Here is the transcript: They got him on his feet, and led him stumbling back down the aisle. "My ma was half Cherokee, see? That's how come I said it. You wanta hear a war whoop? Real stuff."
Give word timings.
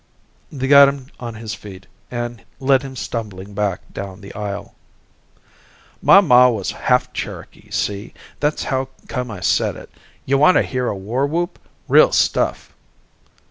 They 0.51 0.67
got 0.67 0.87
him 0.89 1.09
on 1.19 1.35
his 1.35 1.53
feet, 1.53 1.85
and 2.09 2.43
led 2.59 2.81
him 2.81 2.95
stumbling 2.95 3.53
back 3.53 3.81
down 3.93 4.21
the 4.21 4.33
aisle. 4.33 4.73
"My 6.01 6.21
ma 6.21 6.47
was 6.49 6.71
half 6.71 7.13
Cherokee, 7.13 7.69
see? 7.69 8.15
That's 8.39 8.63
how 8.63 8.89
come 9.07 9.29
I 9.29 9.41
said 9.41 9.75
it. 9.75 9.91
You 10.25 10.39
wanta 10.39 10.63
hear 10.63 10.87
a 10.87 10.97
war 10.97 11.27
whoop? 11.27 11.59
Real 11.87 12.11
stuff." 12.11 12.73